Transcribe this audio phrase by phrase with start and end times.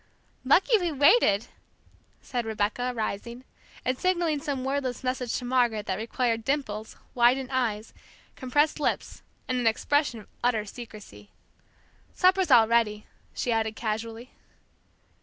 [0.43, 1.45] "Lucky we waited!"
[2.23, 3.43] said Rebecca, rising,
[3.85, 7.93] and signaling some wordless message to Margaret that required dimples, widened eyes,
[8.35, 11.29] compressed lips, and an expression of utter secrecy.
[12.15, 14.31] "Supper's all ready," she added casually.